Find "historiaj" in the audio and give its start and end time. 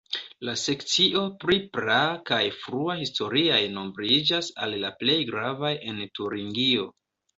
3.01-3.59